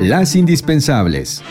Las 0.00 0.34
indispensables. 0.34 1.42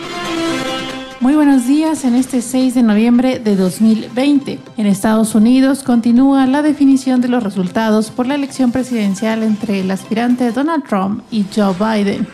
Muy 1.19 1.35
buenos 1.35 1.67
días 1.67 2.03
en 2.03 2.15
este 2.15 2.41
6 2.41 2.73
de 2.73 2.81
noviembre 2.81 3.37
de 3.37 3.55
2020. 3.55 4.57
En 4.75 4.87
Estados 4.87 5.35
Unidos 5.35 5.83
continúa 5.83 6.47
la 6.47 6.63
definición 6.63 7.21
de 7.21 7.27
los 7.27 7.43
resultados 7.43 8.09
por 8.09 8.25
la 8.25 8.33
elección 8.33 8.71
presidencial 8.71 9.43
entre 9.43 9.81
el 9.81 9.91
aspirante 9.91 10.51
Donald 10.51 10.83
Trump 10.83 11.21
y 11.29 11.45
Joe 11.55 11.75
Biden. 11.75 12.27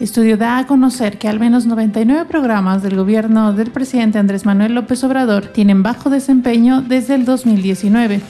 Estudio 0.00 0.36
da 0.36 0.58
a 0.58 0.66
conocer 0.66 1.18
que 1.18 1.28
al 1.28 1.38
menos 1.38 1.66
99 1.66 2.24
programas 2.24 2.82
del 2.82 2.96
gobierno 2.96 3.52
del 3.52 3.70
presidente 3.70 4.18
Andrés 4.18 4.44
Manuel 4.44 4.74
López 4.74 5.04
Obrador 5.04 5.46
tienen 5.46 5.84
bajo 5.84 6.10
desempeño 6.10 6.82
desde 6.82 7.14
el 7.14 7.24
2019. 7.24 8.22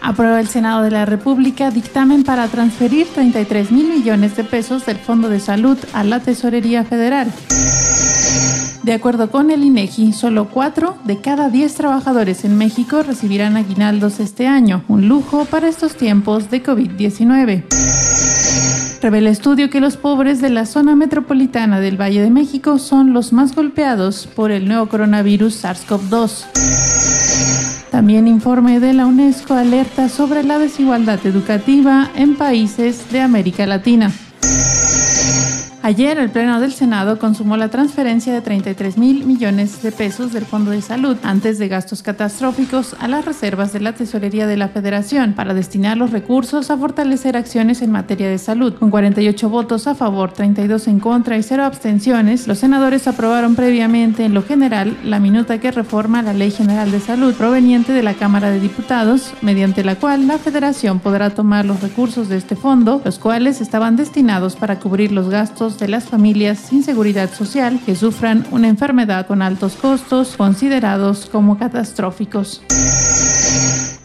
Aprueba 0.00 0.40
el 0.40 0.48
Senado 0.48 0.82
de 0.82 0.90
la 0.90 1.04
República 1.04 1.70
dictamen 1.70 2.24
para 2.24 2.48
transferir 2.48 3.06
33 3.14 3.70
mil 3.70 3.88
millones 3.88 4.36
de 4.36 4.44
pesos 4.44 4.86
del 4.86 4.96
Fondo 4.96 5.28
de 5.28 5.40
Salud 5.40 5.78
a 5.92 6.04
la 6.04 6.20
Tesorería 6.20 6.84
Federal. 6.84 7.32
De 8.82 8.94
acuerdo 8.94 9.30
con 9.30 9.50
el 9.50 9.64
INEGI, 9.64 10.12
solo 10.12 10.48
4 10.48 10.98
de 11.04 11.20
cada 11.20 11.50
10 11.50 11.74
trabajadores 11.74 12.44
en 12.44 12.56
México 12.56 13.02
recibirán 13.02 13.56
aguinaldos 13.56 14.18
este 14.20 14.46
año, 14.46 14.84
un 14.88 15.08
lujo 15.08 15.44
para 15.44 15.68
estos 15.68 15.96
tiempos 15.96 16.50
de 16.50 16.62
COVID-19. 16.62 17.64
Revela 19.02 19.30
estudio 19.30 19.70
que 19.70 19.80
los 19.80 19.96
pobres 19.96 20.40
de 20.40 20.50
la 20.50 20.66
zona 20.66 20.96
metropolitana 20.96 21.80
del 21.80 22.00
Valle 22.00 22.22
de 22.22 22.30
México 22.30 22.78
son 22.78 23.12
los 23.12 23.32
más 23.32 23.54
golpeados 23.54 24.26
por 24.26 24.50
el 24.50 24.66
nuevo 24.66 24.86
coronavirus 24.86 25.64
SARS-CoV-2. 25.64 26.87
También 27.98 28.28
informe 28.28 28.78
de 28.78 28.92
la 28.92 29.06
UNESCO 29.06 29.54
alerta 29.54 30.08
sobre 30.08 30.44
la 30.44 30.60
desigualdad 30.60 31.18
educativa 31.26 32.08
en 32.14 32.36
países 32.36 33.10
de 33.10 33.20
América 33.20 33.66
Latina. 33.66 34.12
Ayer 35.88 36.18
el 36.18 36.28
Pleno 36.28 36.60
del 36.60 36.74
Senado 36.74 37.18
consumó 37.18 37.56
la 37.56 37.70
transferencia 37.70 38.34
de 38.34 38.42
33 38.42 38.98
mil 38.98 39.24
millones 39.24 39.80
de 39.82 39.90
pesos 39.90 40.34
del 40.34 40.44
Fondo 40.44 40.70
de 40.70 40.82
Salud 40.82 41.16
antes 41.22 41.58
de 41.58 41.66
gastos 41.66 42.02
catastróficos 42.02 42.94
a 43.00 43.08
las 43.08 43.24
reservas 43.24 43.72
de 43.72 43.80
la 43.80 43.94
Tesorería 43.94 44.46
de 44.46 44.58
la 44.58 44.68
Federación 44.68 45.32
para 45.32 45.54
destinar 45.54 45.96
los 45.96 46.10
recursos 46.10 46.70
a 46.70 46.76
fortalecer 46.76 47.38
acciones 47.38 47.80
en 47.80 47.90
materia 47.90 48.28
de 48.28 48.36
salud. 48.36 48.74
Con 48.74 48.90
48 48.90 49.48
votos 49.48 49.86
a 49.86 49.94
favor, 49.94 50.30
32 50.30 50.88
en 50.88 51.00
contra 51.00 51.38
y 51.38 51.42
0 51.42 51.64
abstenciones, 51.64 52.46
los 52.46 52.58
senadores 52.58 53.08
aprobaron 53.08 53.56
previamente 53.56 54.26
en 54.26 54.34
lo 54.34 54.42
general 54.42 54.94
la 55.04 55.20
minuta 55.20 55.58
que 55.58 55.72
reforma 55.72 56.20
la 56.20 56.34
Ley 56.34 56.50
General 56.50 56.90
de 56.90 57.00
Salud 57.00 57.32
proveniente 57.32 57.94
de 57.94 58.02
la 58.02 58.12
Cámara 58.12 58.50
de 58.50 58.60
Diputados, 58.60 59.32
mediante 59.40 59.82
la 59.84 59.96
cual 59.96 60.26
la 60.26 60.36
Federación 60.36 61.00
podrá 61.00 61.30
tomar 61.30 61.64
los 61.64 61.80
recursos 61.80 62.28
de 62.28 62.36
este 62.36 62.56
fondo, 62.56 63.00
los 63.06 63.18
cuales 63.18 63.62
estaban 63.62 63.96
destinados 63.96 64.54
para 64.54 64.80
cubrir 64.80 65.12
los 65.12 65.30
gastos 65.30 65.77
de 65.78 65.88
las 65.88 66.04
familias 66.04 66.58
sin 66.58 66.82
seguridad 66.82 67.32
social 67.32 67.80
que 67.84 67.94
sufran 67.94 68.46
una 68.50 68.68
enfermedad 68.68 69.26
con 69.26 69.42
altos 69.42 69.74
costos 69.74 70.34
considerados 70.36 71.26
como 71.30 71.58
catastróficos. 71.58 72.62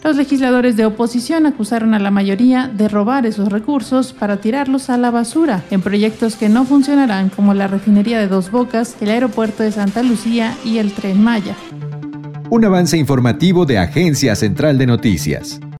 Los 0.04 0.16
legisladores 0.16 0.76
de 0.76 0.84
oposición 0.84 1.46
acusaron 1.46 1.94
a 1.94 1.98
la 1.98 2.10
mayoría 2.10 2.68
de 2.68 2.88
robar 2.88 3.24
esos 3.24 3.48
recursos 3.48 4.12
para 4.12 4.36
tirarlos 4.36 4.90
a 4.90 4.98
la 4.98 5.10
basura 5.10 5.64
en 5.70 5.80
proyectos 5.80 6.36
que 6.36 6.50
no 6.50 6.66
funcionarán 6.66 7.30
como 7.30 7.54
la 7.54 7.68
refinería 7.68 8.18
de 8.18 8.28
Dos 8.28 8.50
Bocas, 8.50 8.96
el 9.00 9.08
aeropuerto 9.08 9.62
de 9.62 9.72
Santa 9.72 10.02
Lucía 10.02 10.54
y 10.62 10.76
el 10.76 10.92
tren 10.92 11.22
Maya. 11.22 11.56
Un 12.50 12.64
avance 12.66 12.98
informativo 12.98 13.64
de 13.64 13.78
Agencia 13.78 14.36
Central 14.36 14.76
de 14.76 14.86
Noticias. 14.86 15.58